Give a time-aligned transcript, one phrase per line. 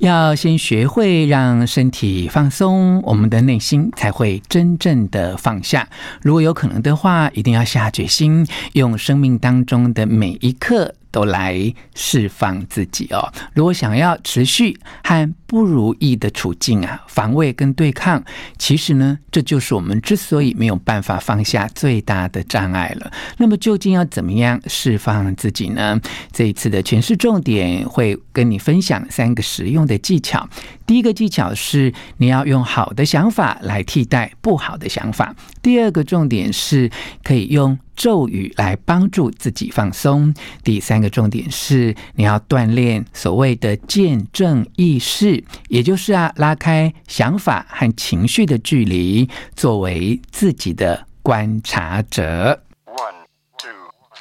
[0.00, 5.86] 要先学会让身体放松，我们的内心才会真正的放下。
[6.22, 10.94] 如果有可能的话，一定要下决心，用生命当中的每一刻。
[11.10, 13.32] 都来释放自己哦。
[13.54, 18.22] 如果想要持续和不如意的处境啊，防卫跟对抗，
[18.58, 23.10] 其实呢，这就是我们之所以没有办法放下最大的障碍了。
[23.38, 26.00] 那么，究竟要怎么样释放自己呢？
[26.32, 30.48] 这一次的诠释重点会跟你分享三个实用的技巧。
[30.90, 35.32] 第一个技巧是你要用好的想法来替代不好的想法。
[35.62, 36.90] 第二个重点是
[37.22, 40.34] 可以用咒语来帮助自己放松。
[40.64, 52.64] 第三个重点是你要锻炼所谓的见证意识，也就是啊，拉开想法和情绪的距离，作为自己的观察者。
[52.86, 53.14] One,
[53.56, 53.70] two,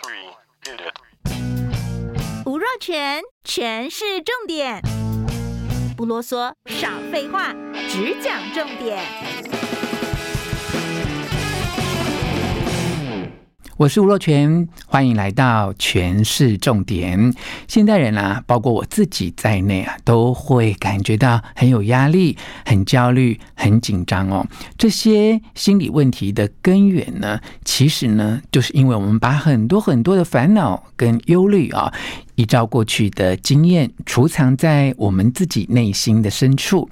[0.04, 0.30] three,
[0.64, 2.46] hit it.
[2.46, 4.84] 吴若权，全是重点，
[6.00, 7.54] 不啰嗦，少废话，
[7.90, 9.04] 只讲重点。
[13.80, 17.34] 我是吴若权，欢迎来到全市重点。
[17.66, 22.36] 现代人啊，包括我自己在内啊，都会感觉到很有压力、
[22.66, 24.46] 很焦虑、很紧张哦。
[24.78, 31.94] 这些心理问题的根源呢，其实呢，就是因为我们把很多很多的烦恼跟忧虑啊，
[32.36, 36.90] 依照过去的经验储藏在我们自己内心的深处。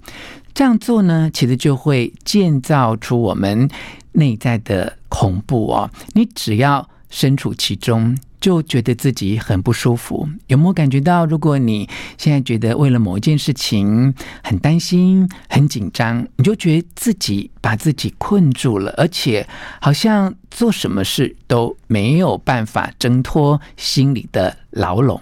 [0.53, 3.69] 这样做呢，其实就会建造出我们
[4.13, 5.89] 内在的恐怖哦。
[6.13, 10.27] 你只要身处其中，就觉得自己很不舒服。
[10.47, 14.13] 有没有感觉到，如果你现在觉得为了某一件事情
[14.43, 19.47] 很担心、很紧张，你就觉得自己把自己困住了，而且
[19.81, 25.19] 好像做什么事都没有办法挣脱心里的牢笼。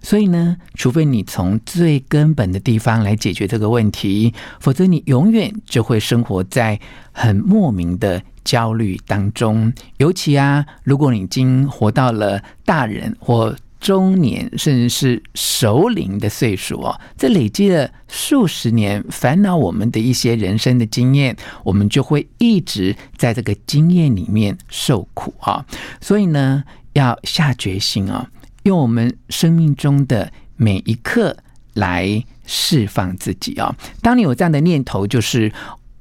[0.00, 6.80] 所以呢，除非你从最根本的地方来解决这个问题，否则你永远就会生活在
[7.12, 9.70] 很莫名的焦虑当中。
[9.98, 25.66] 尤其啊，如果你已经活到了大人或中年，甚至是熟龄的岁数哦，这累积了数十年烦恼我们的一些人生的经验，我们就会一直在这个经验里面受苦啊。
[26.00, 26.64] 所以呢，
[26.94, 28.30] 要下决心啊。
[28.62, 31.36] 用我们生命中的每一刻
[31.74, 33.72] 来释放自己啊！
[34.02, 35.52] 当你有这样的念头，就是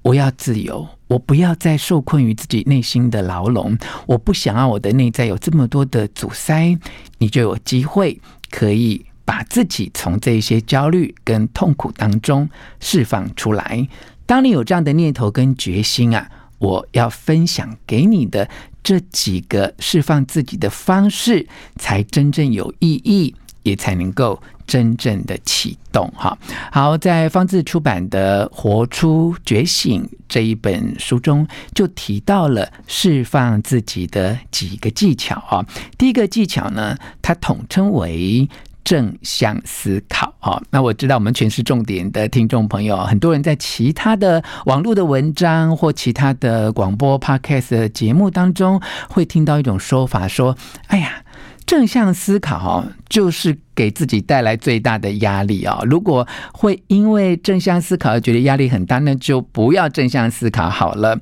[0.05, 6.77] 我要自由，我不要再受困于自己内心的牢笼，我不想要我的内在有这么多的阻塞，
[7.17, 8.21] 你就有机会
[8.51, 12.47] 可以把自己从这些焦虑跟痛苦当中
[12.79, 13.87] 释放出来。
[14.27, 16.29] 当你有这样的念头跟决心啊，
[16.59, 18.47] 我要分享给你的。
[18.83, 23.33] 这几个释放自己的方式，才真正有意义，
[23.63, 26.11] 也才能够真正的启动。
[26.15, 26.37] 哈，
[26.71, 35.39] 好，在方志出版的《活出觉醒》这一本书中，就提到了释放自己的几个技巧。
[35.39, 35.65] 哈，
[35.97, 38.47] 第一个技巧呢，它统称为。
[38.85, 50.55] 正向思考，哈，那我知道我们全是重点的听众朋友，很多人在其他的网络的文章或其他的广播 podcast 的节目当中，会听到一种说法，说
[50.85, 51.23] ：“哎呀，
[51.65, 55.81] 正向思考就是给自己带来最大的压力啊！
[55.85, 61.19] 如果会因为正向思考而觉得压力很大，那就不要正向思考好了。”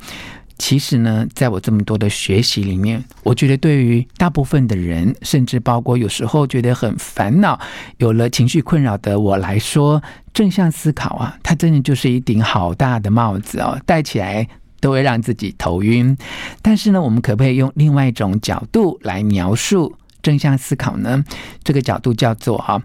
[0.59, 7.59] 其实呢，在我这么多的学习里面，我觉得对于大部分的人，甚至包括有时候觉得很烦恼、
[7.97, 10.01] 有了情绪困扰的我来说，
[10.31, 14.47] 正向思考啊，它真的就是一顶好大的帽子哦，戴起来
[14.79, 16.15] 都会让自己头晕。
[16.61, 19.93] 但是呢，我们可不可以用另外一种角度来描述
[20.23, 21.23] 正向思考呢？
[21.63, 22.81] 这个角度叫做啊，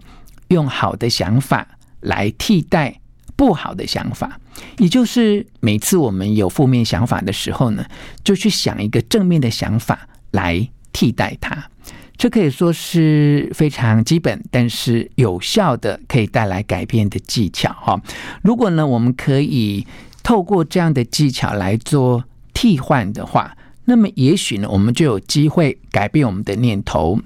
[0.49, 1.67] 用好的想法
[2.01, 2.99] 来替代。
[3.35, 4.37] 不好的想法，
[4.79, 7.85] 也就是每次我们有负面想法的时候呢，
[8.21, 11.69] 就去想一个正面的想法来替代它。
[12.17, 18.01] 这可以说是非常基本，但是有效的，可以带来改变的技巧哈。
[18.43, 19.87] 如果呢，我们可以
[20.21, 27.19] 透过这样的技巧来做替换的话，那么也许呢，我们就有机会改变我们的念头。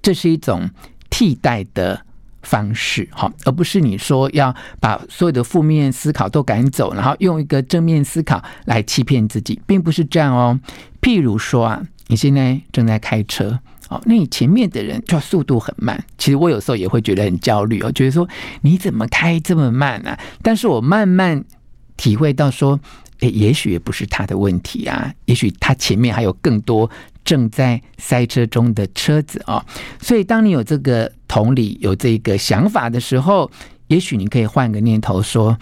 [0.00, 0.70] 这是一种
[1.10, 2.00] 替代的
[2.42, 10.58] 方式，哈，而不是你说要把所有的负面思考都赶走，然后用一个正面思考来欺骗自己，并不是这样哦。
[11.02, 13.58] 譬如说啊，你现在正在开车，
[13.90, 18.26] 哦，那你前面的人就速度很慢，其实我有时候也会觉得很焦虑哦，觉得说
[18.62, 20.16] 你怎么开这么慢呢？
[20.42, 21.44] 但是我慢慢
[21.96, 22.78] 体会到说，
[23.20, 26.90] 诶，也许也不是他的问题啊，也许他前面还有更多。
[27.24, 29.64] 正在塞车中的车子啊，
[29.98, 33.50] 所以当你有这个同理、有这个想法的时候，
[33.86, 35.58] 也许你可以换个念头说：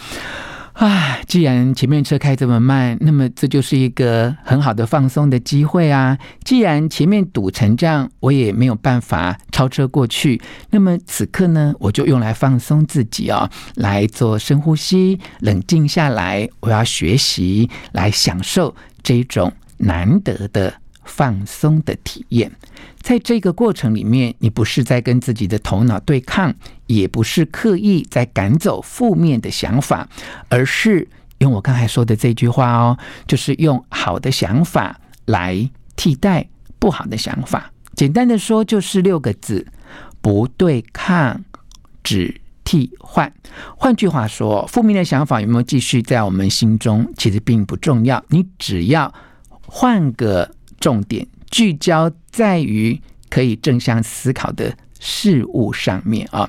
[0.72, 6.18] 啊，既然前面车开这么慢，那么这就是一个很好的放松的机会啊。
[6.44, 10.40] 既然前面堵成这样，我也没有办法超车过去，
[10.70, 16.48] 那么此刻呢，我就用来放松自己啊，来做深呼吸，冷静下来。
[16.60, 20.74] 我要学习来享受这种难得的。
[21.04, 22.50] 放松的体验，
[23.00, 26.54] 在这个过程里面，你不是在跟自己的头脑对抗，
[26.94, 30.08] 也不是刻意在赶走负面的想法，
[30.48, 31.08] 而是
[31.38, 36.48] 用我刚才说的这句话哦，就是用好的想法来替代
[36.78, 37.72] 不好的想法。
[37.94, 39.66] 简单的说，就是六个字：
[40.20, 41.44] 不对抗，
[42.02, 43.32] 只替换。
[43.76, 49.12] 换句话说，负面的想法有没有继续在我们心中，其实并不重要，你只要
[49.66, 50.50] 换个。
[50.82, 53.00] 重点聚焦在于
[53.30, 56.48] 可以正向思考的事物上面啊。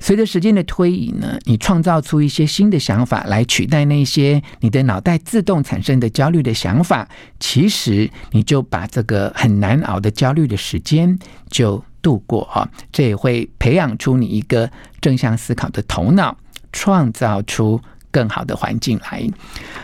[0.00, 7.08] 随着时间的推移呢，你创造出一些新的想法来取代那些你的脑袋自动产生的焦虑的想法，
[7.38, 11.16] 其实你就把这个很难熬的焦虑的时间
[11.50, 12.68] 就度过啊。
[12.90, 14.68] 这也会培养出你一个
[15.00, 16.36] 正向思考的头脑，
[16.72, 17.80] 创造出。
[18.12, 19.28] 更好的环境来。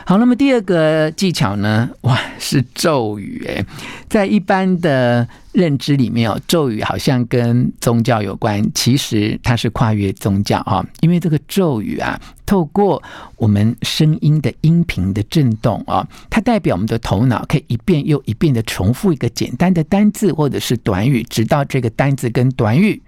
[0.04, 1.90] 好，那么第二个技巧呢？
[2.02, 3.66] 哇，是咒语诶，
[4.08, 13.02] 在一般的认知里面哦，咒语好像跟宗教有关，其实它是跨越宗教哈，因为这个咒语啊，透过
[13.36, 23.02] 我们声音的音频的震动啊，它代表我们的头脑可以一遍又一遍的重复一个简单的单字或者是短语，直到这个单字跟短语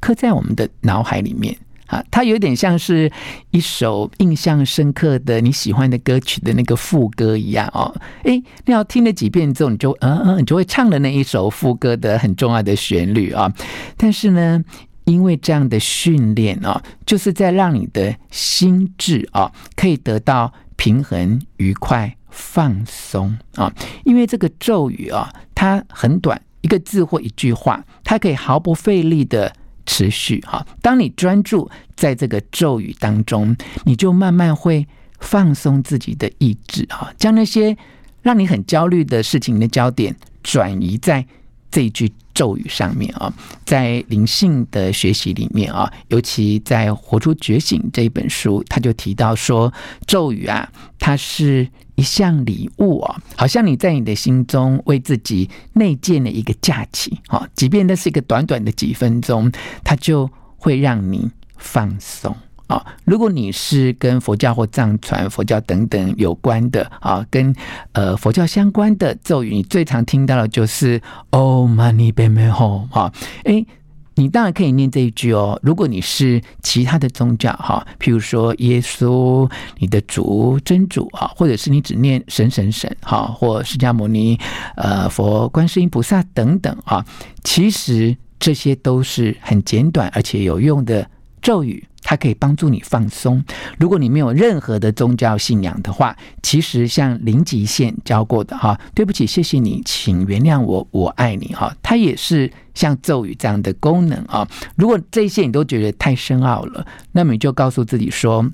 [0.00, 1.56] 刻在我们的脑海里面。
[1.86, 3.10] 啊，它有点像是
[3.50, 7.94] 一首印象深刻的你喜欢的歌曲的那个副歌一样哦。
[8.24, 13.52] 诶，你要听了几遍之后，你就嗯嗯，你就会唱了那一首副歌的很重要的旋律啊。
[13.96, 14.64] 但是呢，
[15.04, 23.70] 因为这样的训练啊，就是在让你的心智啊可以得到平衡、愉快、放松啊。
[24.04, 29.52] 因为这个咒语啊，它很短，一个字或一句话，它可以毫不费力的。
[29.86, 34.86] 持续哈，当你专注在这个咒语当中，你就慢慢会
[35.20, 37.76] 放松自己的意志哈，将那些
[38.22, 41.26] 让你很焦虑的事情的焦点转移在
[41.72, 43.32] 这一句咒语上面啊。
[43.66, 49.72] 在灵性的学习里面啊，尤其在《活出觉醒》这一本书，他就提到说，
[50.06, 50.70] 咒语啊，
[51.00, 51.66] 它是。
[51.94, 59.52] 一项礼物哦，好像你在你的心中为自己内建了一个假期，哈，即便那是一个短短的几分钟，
[59.84, 62.34] 它就会让你放松
[62.66, 62.84] 啊。
[63.04, 67.54] 如果你是跟佛教或藏传佛教等等有关的啊，跟
[67.92, 71.00] 呃佛教相关的咒语，你最常听到的就是
[71.30, 73.12] Om Mani Padme Hum 哈，
[73.44, 73.66] 诶。
[74.14, 75.58] 你当然可以念这一句哦。
[75.62, 84.38] 如果你是其他的宗教哈，譬如说耶稣、你的主真主啊，或者是你只念神神神哈，或释迦牟尼、
[84.76, 87.02] 呃佛、观世音菩萨等等啊，
[87.42, 91.08] 其实这些都是很简短而且有用的
[91.42, 91.86] 咒语。
[92.04, 93.42] 它可以帮助你放松。
[93.78, 104.46] 如果你没有任何的宗教信仰的话，其实像林极限教过的哈，对不起，谢谢你，请原谅我，我爱你哈，它也是像咒语这样的功能啊。
[104.74, 108.44] 如果这些你都觉得太深奥了，那么你就告诉自己说：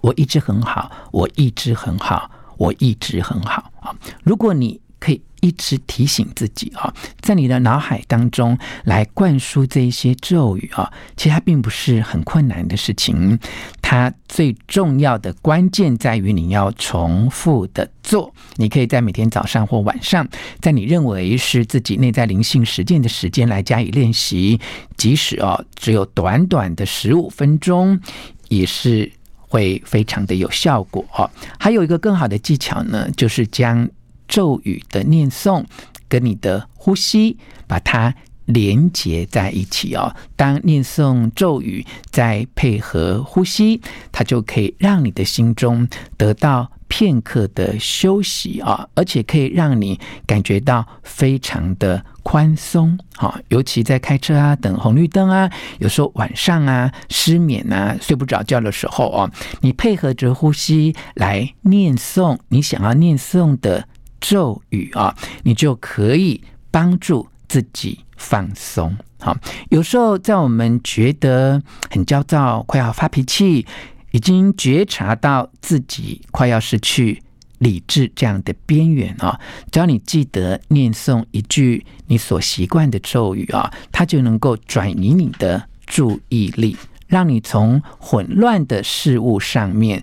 [0.00, 3.94] 我一直很好，我一直很好，我一直很好啊。
[4.24, 5.22] 如果你可以。
[5.42, 13.38] 一直提醒自己啊，在你的脑海当中来灌输这一些咒语啊，其实它并不是很困难的事情。
[13.80, 18.32] 它最重要的关键在于你要重复的做。
[18.56, 20.26] 你可以在每天早上或晚上，
[20.60, 24.58] 在你认为是自己内在灵性实践的时间来加以练习，
[24.96, 28.00] 即使哦只有短短的十五分钟，
[28.48, 31.30] 也是会非常的有效果。
[31.60, 33.88] 还有一个更好的技巧呢，就是将。
[34.28, 35.64] 咒语的念诵
[36.08, 38.14] 跟你的呼吸把它
[38.44, 40.14] 连接在一起哦。
[40.36, 43.80] 当念诵咒语再配合呼吸，
[44.12, 52.96] 它就可以让你的心中得到片刻的休息啊，而且可以让你感觉到非常的宽松。
[53.16, 59.28] 好，尤其在开车啊、等红绿灯啊，有时候晚上啊失眠啊、睡不着觉的时候哦，
[59.62, 63.88] 你配合着呼吸来念诵你想要念诵的
[64.28, 65.14] 咒语啊，
[65.44, 66.42] 你就可以
[66.72, 68.96] 帮助自己放松。
[69.20, 69.36] 好，
[69.70, 73.64] 有时候在我们觉得很焦躁、快要发脾气，
[74.10, 77.22] 已经觉察到自己快要失去
[77.58, 79.38] 理智这样的边缘啊，
[79.70, 90.02] 只要你记得念诵一句你所习惯的咒语啊，它就能够转移你的注意力，让你从混乱的事物上面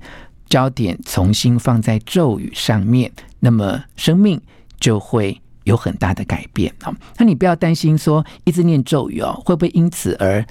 [0.54, 4.40] 焦点重新放在咒语上面，那么生命
[4.80, 6.96] 就会有很大的改变啊。
[7.18, 10.46] 那你不要担心说一直念咒语哦，会不会因此而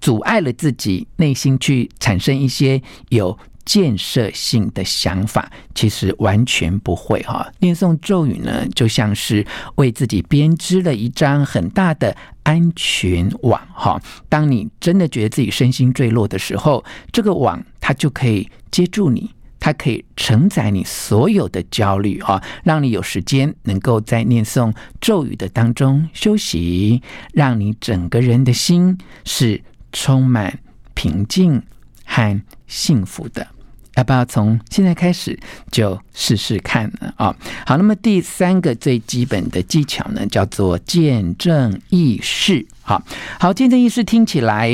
[0.00, 7.48] 阻碍了自己内心去产生一些有建设性的想法，其实完全不会哈。
[7.60, 14.02] 念诵咒语呢，就像是为自己编织了一张很大的安全网哈。
[14.28, 19.30] 当你真的觉得自己身心坠落的时候，这个网它就可以接住你，
[19.66, 30.60] 它可以承载你所有的焦虑啊，让你有时间能够在念诵咒语的当中休息，让你整个人的心是充满
[30.94, 31.60] 平静
[32.04, 33.44] 和幸福的。
[33.96, 35.36] 要不要从现在开始
[35.72, 37.12] 就试试看呢？
[37.16, 37.34] 啊，
[37.66, 42.64] 好，那么第三个最基本的技巧呢，叫做见证意识。
[42.86, 43.02] 好
[43.40, 44.70] 好，见证意识听起来，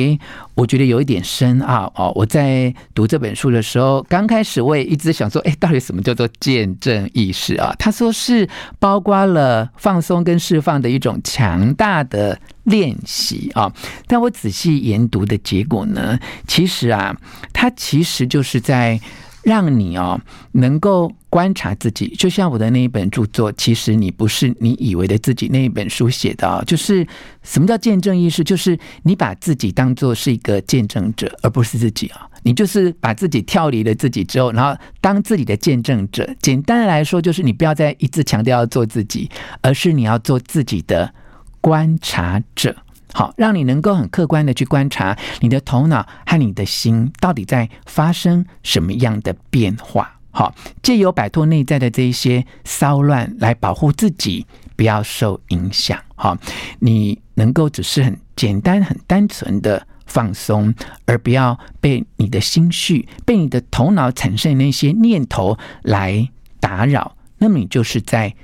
[0.55, 2.13] 我觉得有一点深奥哦。
[2.15, 7.75] 我在读这本书的时候，刚开始我也一直想说，哎，到底什么叫做见证意识啊？
[7.79, 8.47] 他说是
[8.79, 13.73] 包括了放松跟释放的一种强大的练习啊。
[14.07, 17.17] 但我仔细研读的结果呢，其实啊，
[17.55, 19.01] 它其实就是在。
[19.43, 20.21] 让你哦
[20.53, 27.07] 能够观察自己，就像我的那一本著作，其实你不是你以为的自己那一本书写的哦，就是
[27.43, 28.45] 什么叫见证意识？
[28.45, 32.29] 就是你把自己当做是一个见证者，而不是自己啊。
[32.45, 36.29] 你就是把自己跳离了自己之后，然后当自己的见证者。
[36.41, 39.31] 简单的来说，就是你不要再一直强调要做自己，
[39.61, 41.15] 而是你要做自己的
[41.61, 42.75] 观察者。
[43.13, 50.19] 好，让你能够很客观的去观察你的头脑和你的心到底在发生什么样的变化。
[50.31, 55.99] 好，借由摆脱内在的这一些骚乱来保护自己，不要受影响。
[56.15, 56.37] 好，
[56.79, 66.27] 你能够只是很简单、很单纯的放松，而不要被你的心绪、被你的头脑产生那些念头来
[66.61, 67.15] 打扰。
[67.37, 68.35] 那么你就是在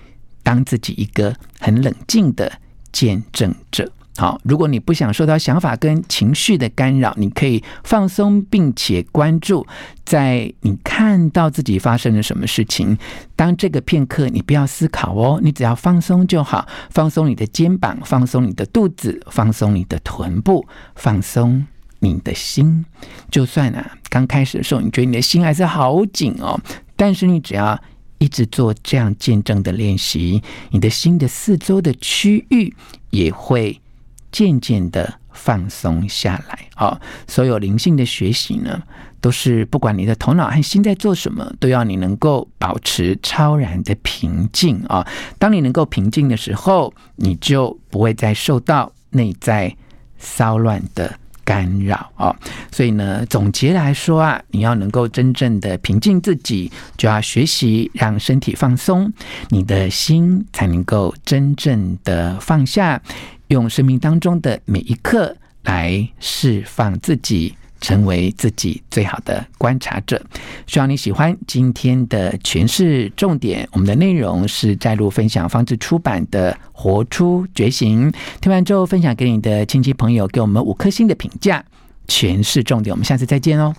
[0.42, 2.52] 当自己一个很冷静的
[2.92, 3.90] 见证者。
[4.18, 9.64] 好，如果你不想受到想法跟情绪的干扰，你可以放松，并且关注
[10.04, 12.98] 在你看到自己发生了什么事情。
[13.36, 21.64] 当这个片刻，你不要思考哦，你只要放松就好，放松你的肩膀，放松你的肚子，放松你的臀部，放松
[22.00, 22.84] 你的心。
[23.30, 26.60] 就算啊，刚开始的时候你觉得你的心还是好紧哦，
[26.96, 27.80] 但是你只要
[28.18, 32.74] 一直做这样见证的练习，你的心的四周的区域
[33.10, 33.80] 也会。
[34.30, 38.82] 渐渐的放松下来，哦，所有灵性的学习呢，
[39.20, 45.06] 都是不管你的头脑和心在做什么，都要你能够保持超然的平静啊。
[45.38, 49.74] 当你能够平静的时候，你就不会再受到内在
[50.18, 52.34] 骚乱的干扰啊。
[52.72, 59.12] 所以呢，总结来说啊，你要能够真正的平静自己，就要学习让身体放松，
[59.50, 63.00] 你的心才能够真正的放下。
[63.48, 70.20] 用生命当中的每一刻来释放自己，成为自己最好的观察者。
[70.66, 73.68] 希望你喜欢今天的诠释重点。
[73.72, 78.10] 我们的内容是摘录分享方志出版的《活出觉醒》。
[78.40, 81.64] 听完之后，分享给你的亲戚朋友，给我们五颗星的评价。
[82.06, 83.74] 诠释重点，我们下次再见哦。